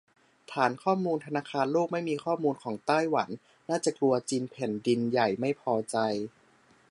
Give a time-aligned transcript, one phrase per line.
[0.51, 3.29] ฐานข้อมูลธนาคารโลกไม่มีข้อมูลของไต้หวัน
[3.69, 5.97] น่าจะกลัวจีนแผ่นดินใหญ่ไม่พอใจ